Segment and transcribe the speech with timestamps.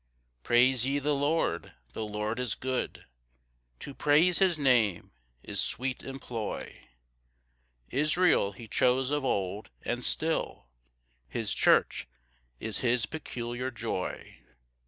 [0.41, 3.05] 2 Praise ye the Lord; the Lord is good;
[3.81, 5.11] To praise his Name
[5.43, 6.87] is sweet employ;
[7.91, 10.65] Israel he chose of old, and still
[11.27, 12.07] His church
[12.59, 14.39] is his peculiar joy.